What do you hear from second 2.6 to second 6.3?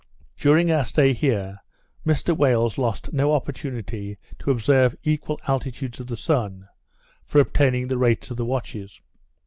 lost no opportunity to observe equal altitudes of the